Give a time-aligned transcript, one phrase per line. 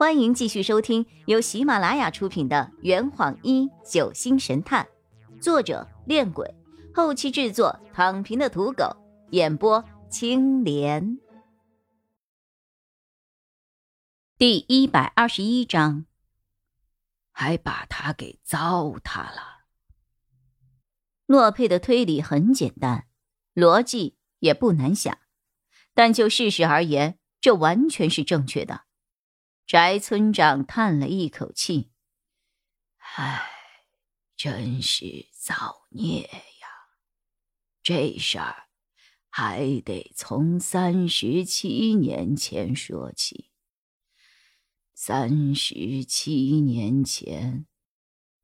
[0.00, 4.88] 欢迎继续收听由喜马拉雅出品的《圆谎一九星神探》，
[5.42, 6.54] 作者：恋鬼，
[6.94, 8.96] 后期制作：躺平的土狗，
[9.32, 11.18] 演播：青莲。
[14.38, 16.06] 第一百二十一章，
[17.30, 19.66] 还把他给糟蹋了。
[21.26, 23.06] 洛佩的推理很简单，
[23.54, 25.18] 逻辑也不难想，
[25.92, 28.84] 但就事实而言，这完全是正确的。
[29.70, 31.92] 翟村长叹了一口气
[33.14, 33.46] ：“唉，
[34.36, 36.66] 真是造孽呀！
[37.80, 38.64] 这事儿
[39.28, 43.52] 还得从三十七年前说起。
[44.92, 47.68] 三十七年前，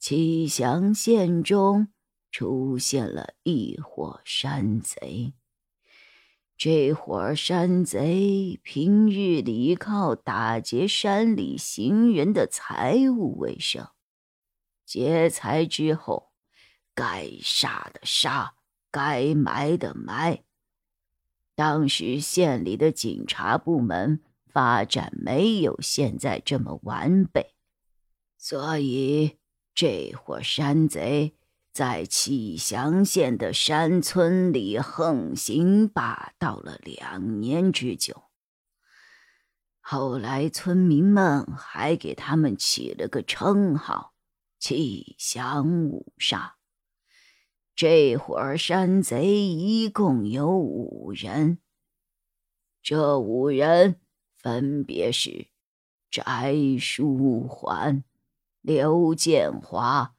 [0.00, 1.92] 启祥县中
[2.32, 5.34] 出现了一伙山贼。”
[6.64, 13.88] 这伙山贼平日里靠打劫山里行人的财物为生，
[14.86, 16.30] 劫财之后，
[16.94, 18.54] 该杀的杀，
[18.92, 20.44] 该埋的埋。
[21.56, 27.56] 当时县里的警察部门发展没有现在这么完备，
[28.38, 29.36] 所以
[29.74, 31.34] 这伙山贼。
[31.72, 38.24] 在启祥县的山村里横行霸道了两年之久。
[39.80, 44.12] 后来村民们还给他们起了个称号
[44.60, 46.56] “启祥五杀”。
[47.74, 51.58] 这伙山贼一共有五人，
[52.82, 53.98] 这五人
[54.36, 55.48] 分别是
[56.10, 58.04] 翟书桓、
[58.60, 60.14] 刘建华。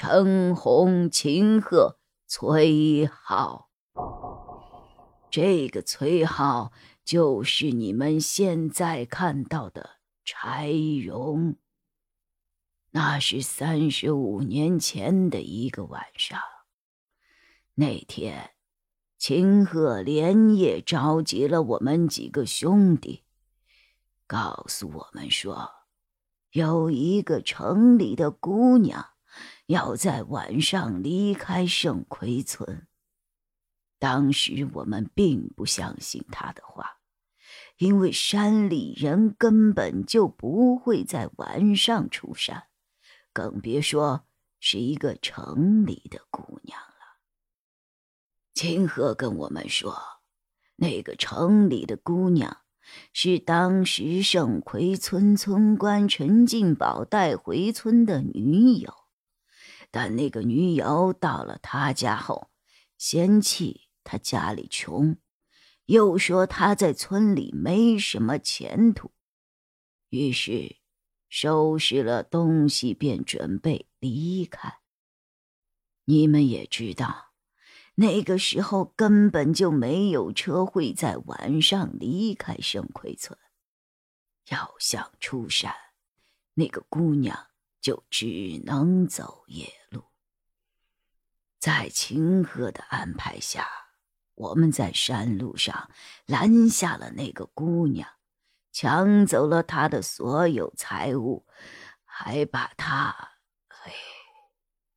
[0.00, 3.68] 陈红、秦鹤、崔浩，
[5.28, 6.70] 这个崔浩
[7.02, 10.70] 就是你们现在看到的柴
[11.04, 11.56] 荣。
[12.92, 16.38] 那是三十五年前的一个晚上，
[17.74, 18.52] 那天，
[19.16, 23.24] 秦鹤连夜召集了我们几个兄弟，
[24.28, 25.68] 告诉我们说，
[26.52, 29.04] 有一个城里的姑娘。
[29.66, 32.86] 要在晚上离开圣奎村。
[33.98, 36.98] 当时我们并不相信他的话，
[37.78, 42.68] 因为山里人根本就不会在晚上出山，
[43.32, 44.26] 更别说
[44.60, 46.86] 是一个城里的姑娘了。
[48.54, 49.96] 秦河跟我们说，
[50.76, 52.58] 那个城里的姑娘
[53.12, 58.94] 是当时圣奎村村官陈进宝带回村的女友。
[59.90, 62.50] 但那个女友到了他家后，
[62.98, 65.16] 嫌弃他家里穷，
[65.86, 69.12] 又说他在村里没什么前途，
[70.10, 70.76] 于是
[71.28, 74.78] 收拾了东西便准备离开。
[76.04, 77.32] 你们也知道，
[77.96, 83.38] 那个时候根本就没有车会在晚上离开盛奎村，
[84.50, 85.74] 要想出山，
[86.54, 87.47] 那个姑娘。
[87.80, 90.04] 就只能走夜路。
[91.58, 93.68] 在秦鹤的安排下，
[94.34, 95.90] 我们在山路上
[96.26, 98.08] 拦下了那个姑娘，
[98.70, 101.46] 抢走了她的所有财物，
[102.04, 103.32] 还把她，
[103.68, 103.92] 哎，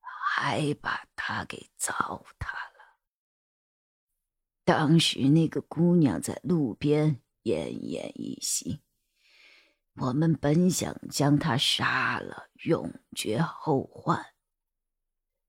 [0.00, 2.98] 还把她给糟蹋了。
[4.64, 8.82] 当时那个姑娘在路边奄奄一息。
[10.00, 14.24] 我们本想将他杀了，永绝后患。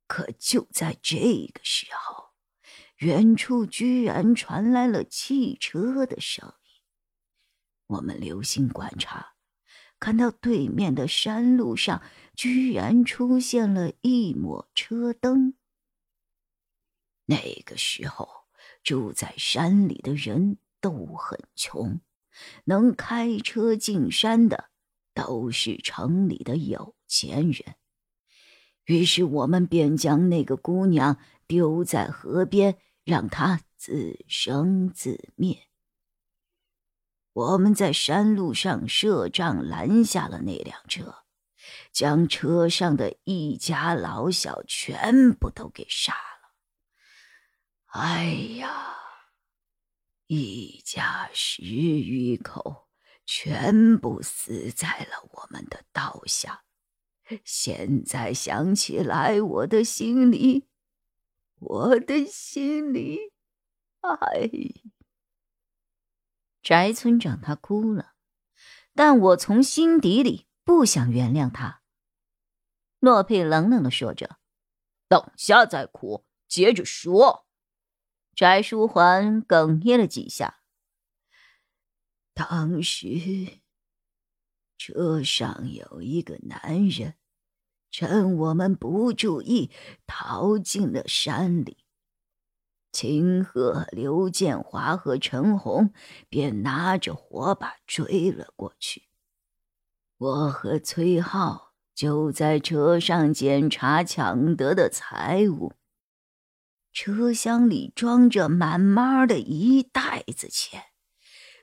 [0.07, 1.17] 可就在这
[1.53, 2.31] 个时候，
[2.97, 6.81] 远处居然传来了汽车的声音。
[7.87, 9.35] 我们留心观察，
[9.99, 12.01] 看到对面的山路上
[12.35, 15.53] 居然出现了一抹车灯。
[17.25, 18.47] 那个时候，
[18.81, 22.01] 住在山里的人都很穷。
[22.65, 24.69] 能开车进山的
[25.13, 27.75] 都是城里的有钱人，
[28.85, 31.17] 于是我们便将那个姑娘
[31.47, 35.67] 丢在河边，让她自生自灭。
[37.33, 41.23] 我们在山路上设帐拦下了那辆车，
[41.91, 46.19] 将车上的一家老小全部都给杀了。
[47.87, 48.25] 哎
[48.57, 48.98] 呀！
[50.31, 52.87] 一家十余口
[53.25, 56.65] 全部死在了我们的刀下，
[57.43, 60.67] 现在想起来，我的心里，
[61.57, 63.33] 我的心里，
[64.01, 64.51] 哎！
[66.61, 68.13] 翟村长他哭了，
[68.93, 71.81] 但我从心底里不想原谅他。
[72.99, 74.37] 洛佩冷冷的说着
[75.09, 77.47] ：“等下再哭，接着说。”
[78.39, 80.61] 翟书桓哽咽了几下。
[82.33, 83.59] 当时，
[84.77, 87.15] 车上有一个男人，
[87.91, 89.71] 趁我们不注意，
[90.07, 91.83] 逃进了山里。
[92.93, 95.91] 秦鹤、刘建华和陈红
[96.29, 99.09] 便拿着火把追了过去。
[100.17, 105.73] 我和崔浩就在车上检查抢得的财物。
[106.91, 110.85] 车厢里装着满满的一袋子钱，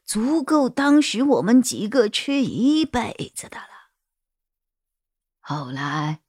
[0.04, 3.66] 足够当时我们几个吃一辈子的了。
[5.40, 6.20] 后来，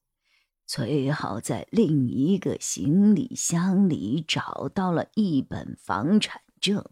[0.66, 6.86] 崔浩在另一个行李箱里找到了一本房产证，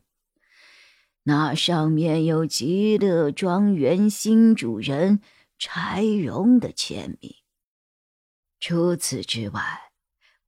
[1.24, 5.22] 那上面有极乐庄园新主人
[5.58, 7.36] 柴荣的签名。
[8.60, 9.85] 除此之外，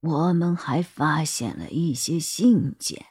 [0.07, 3.07] 我们还发现了一些信件，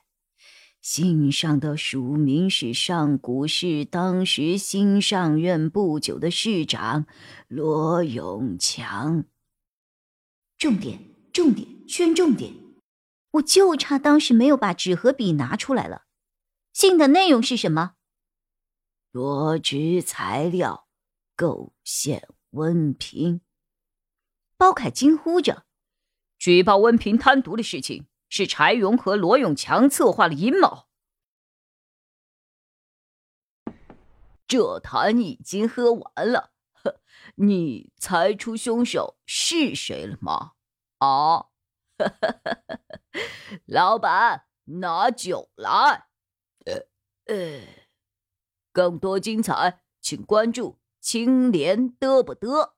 [0.80, 7.06] 信上的署名是上古市当时新上任不久的市长
[7.48, 9.24] 罗永强。
[10.56, 10.98] 重点，
[11.34, 12.54] 重点，圈重点！
[13.32, 16.06] 我就差当时没有把纸和笔拿出来了。
[16.72, 17.96] 信的内容是什么？
[19.10, 20.88] 罗织材料，
[21.36, 23.42] 构陷温平。
[24.56, 25.64] 包凯惊呼着。
[26.38, 30.86] 举报温平贪毒的事情是柴荣和罗永强策划的阴谋。
[34.46, 36.52] 这坛已经喝完了，
[37.34, 40.52] 你猜出凶手是谁了吗？
[40.98, 41.46] 啊，
[43.64, 46.06] 老板，拿酒来。
[46.64, 46.86] 呃
[47.26, 47.60] 呃，
[48.70, 52.75] 更多精彩，请关注青莲嘚不嘚。